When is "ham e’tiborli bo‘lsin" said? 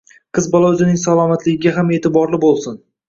1.79-2.81